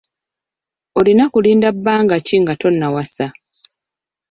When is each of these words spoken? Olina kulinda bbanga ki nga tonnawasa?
Olina 0.99 1.25
kulinda 1.33 1.67
bbanga 1.75 2.15
ki 2.25 2.35
nga 2.41 2.53
tonnawasa? 2.61 3.25